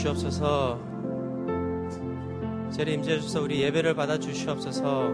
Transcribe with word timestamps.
주시옵소서. 0.00 0.78
자리 2.70 2.94
임재해 2.94 3.18
주셔서 3.20 3.42
우리 3.42 3.60
예배를 3.62 3.94
받아 3.94 4.18
주시옵소서. 4.18 5.10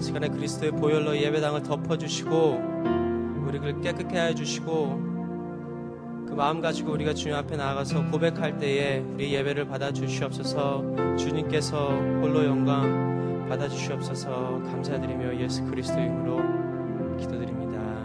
시간에 0.00 0.28
그리스도의 0.28 0.72
보혈로 0.72 1.16
예배당을 1.16 1.64
덮어 1.64 1.98
주시고 1.98 2.60
우리를 3.48 3.80
깨끗게 3.80 4.16
하여 4.16 4.34
주시고 4.34 5.08
그 6.28 6.34
마음 6.36 6.60
가지고 6.60 6.92
우리가 6.92 7.14
주님 7.14 7.36
앞에 7.36 7.56
나아가서 7.56 8.10
고백할 8.10 8.58
때에 8.58 9.00
우리 9.00 9.34
예배를 9.34 9.66
받아 9.66 9.90
주시옵소서. 9.92 11.16
주님께서 11.16 11.88
홀로 12.20 12.44
영광 12.44 13.46
받아 13.48 13.68
주시옵소서. 13.68 14.62
감사드리며 14.66 15.40
예수 15.40 15.64
그리스도 15.64 15.98
이름으로 15.98 17.16
기도드립니다. 17.16 17.97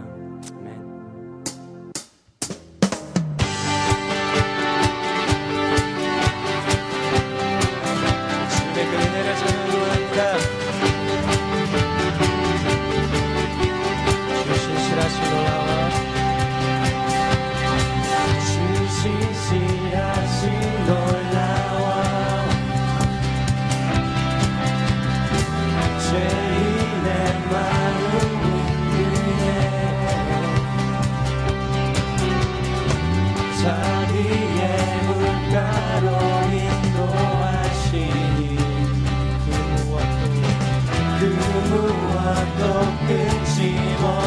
눈물과 41.24 42.36
또 42.60 42.64
끊지 43.08 43.80
못 44.02 44.23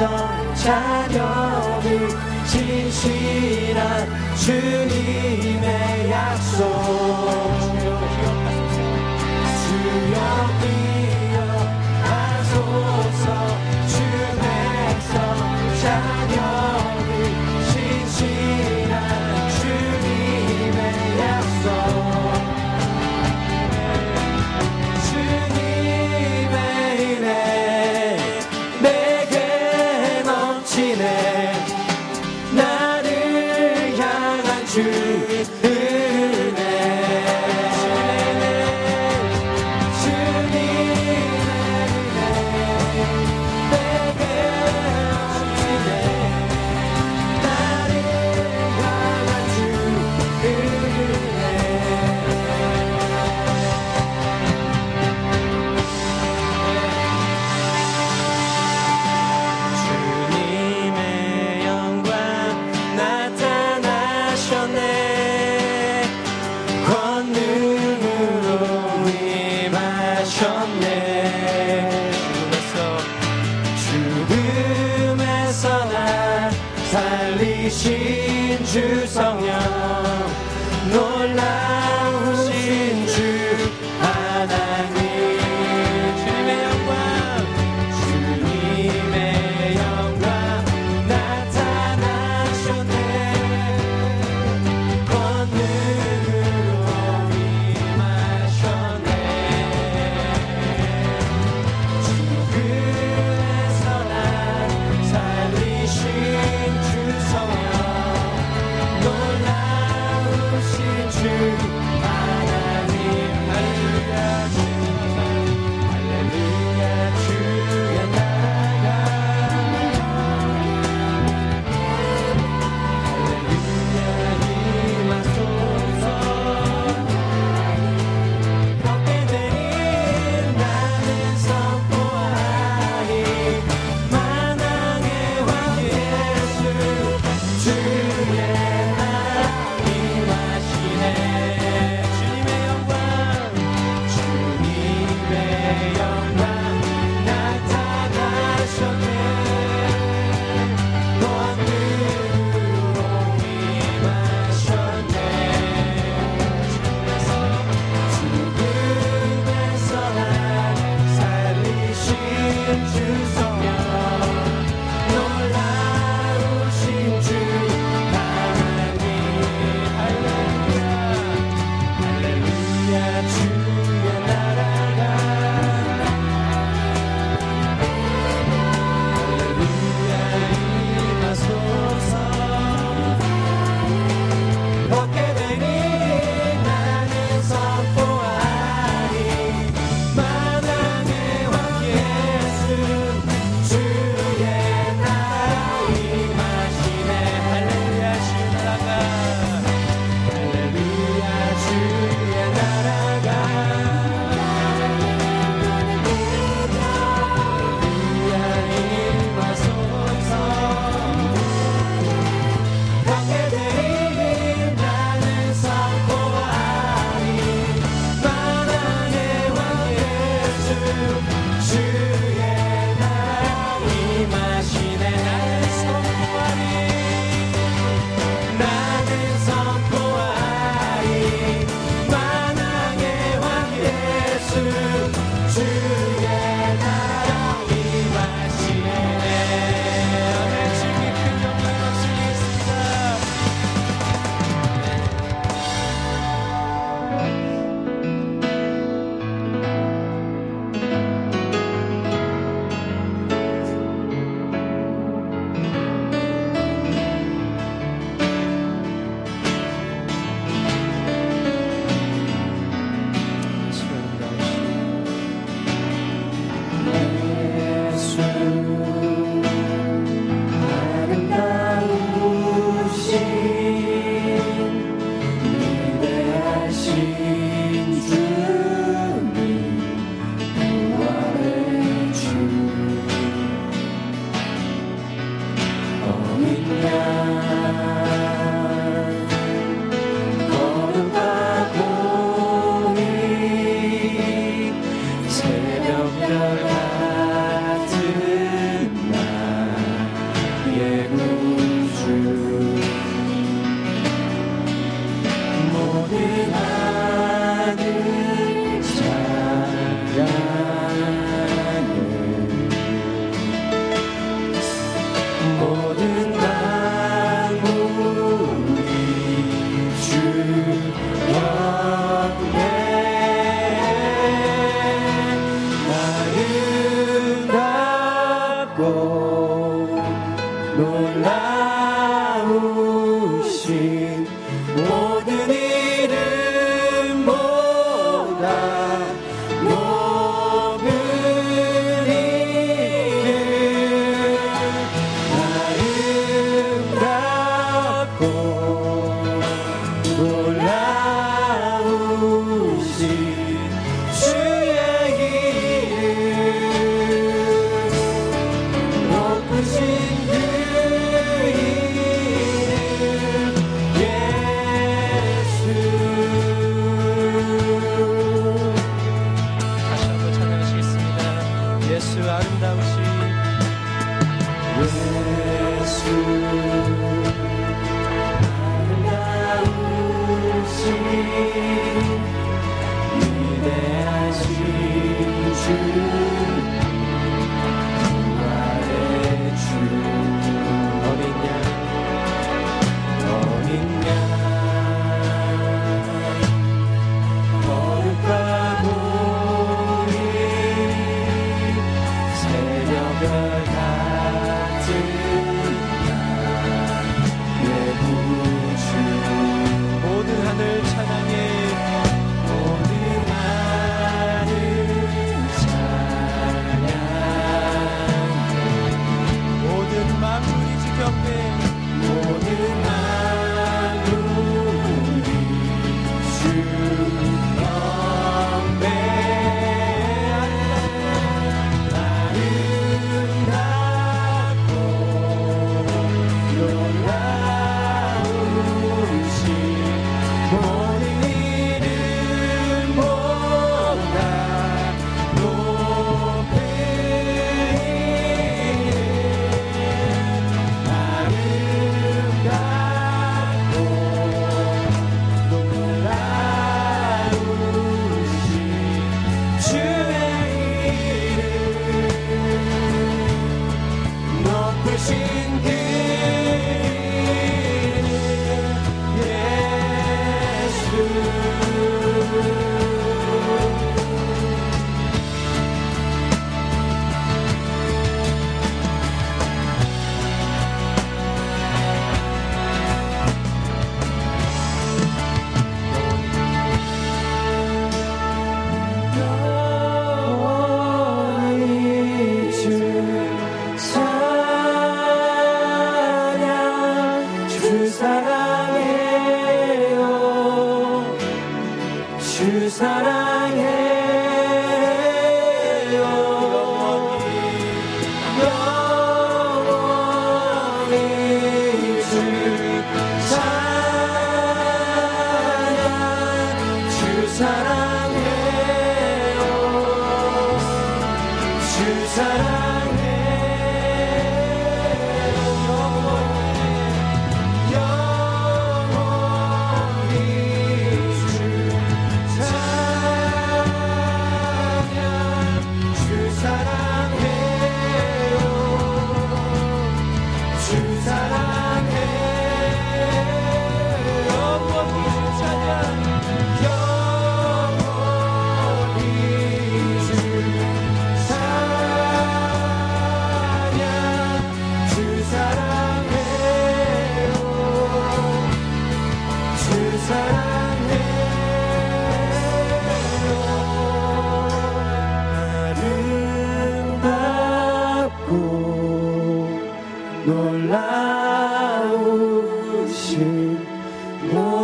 백성 0.00 0.54
자녀를 0.54 2.08
진실한 2.46 4.08
주님의 4.34 6.10
약속. 6.10 7.59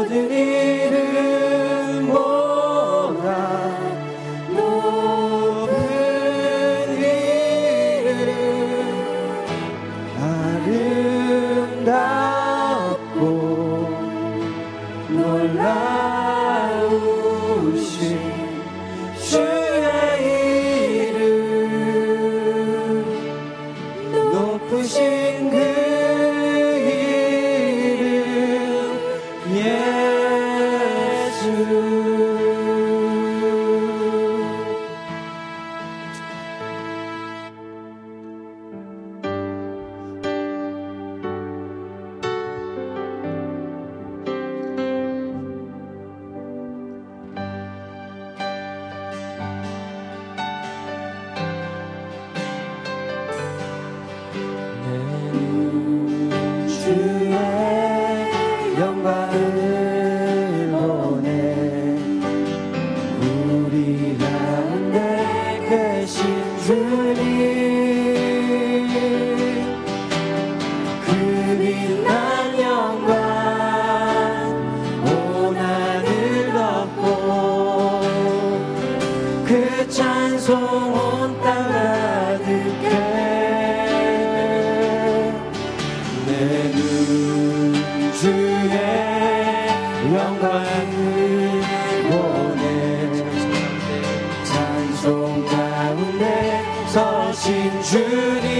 Adonai. 0.06 0.75
영광을 90.16 91.62
보내 92.08 93.12
찬송 94.44 95.44
가운데 95.46 96.62
서신 96.88 97.82
주님. 97.82 98.55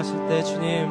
기도하실 0.00 0.28
때 0.28 0.42
주님 0.42 0.88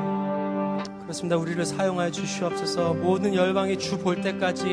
그렇습니다. 1.02 1.36
우리를 1.38 1.66
사용하여 1.66 2.12
주시옵소서 2.12 2.94
모든 2.94 3.34
열방이 3.34 3.78
주 3.80 3.98
볼 3.98 4.22
때까지 4.22 4.66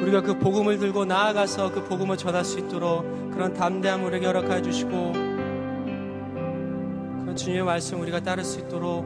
우리가 0.00 0.22
그 0.22 0.38
복음을 0.38 0.78
들고 0.78 1.04
나아가서 1.04 1.72
그 1.72 1.84
복음을 1.84 2.16
전할 2.16 2.44
수 2.44 2.58
있도록 2.58 3.04
그런 3.32 3.52
담대함 3.52 4.04
우리에게 4.04 4.26
허락하여 4.26 4.62
주시고 4.62 5.12
그런 7.22 7.36
주님의 7.36 7.64
말씀 7.64 8.00
우리가 8.00 8.20
따를 8.20 8.44
수 8.44 8.60
있도록 8.60 9.04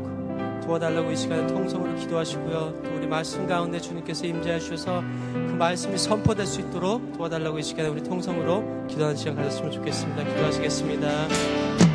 도와달라고 0.64 1.10
이 1.10 1.16
시간에 1.16 1.46
통성으로 1.46 1.96
기도하시고요. 1.96 2.82
또 2.84 2.90
우리 2.96 3.06
말씀 3.06 3.46
가운데 3.46 3.80
주님께서 3.80 4.26
임재해 4.26 4.60
주셔서 4.60 5.02
그 5.32 5.54
말씀이 5.58 5.96
선포될 5.96 6.46
수 6.46 6.60
있도록 6.60 7.16
도와달라고 7.16 7.58
이 7.58 7.62
시간에 7.62 7.88
우리 7.88 8.02
통성으로 8.02 8.86
기도하는 8.86 9.16
시간 9.16 9.34
가졌으면 9.36 9.72
좋겠습니다. 9.72 10.24
기도하시겠습니다. 10.24 11.87